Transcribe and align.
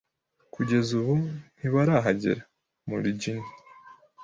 Kugeza 0.53 0.89
ubu, 0.99 1.15
ntibarahagera. 1.57 2.41
(morgyn) 2.87 3.39